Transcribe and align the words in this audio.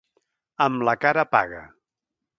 Amb 0.67 0.87
la 0.89 0.97
cara 1.05 1.27
paga. 1.35 1.63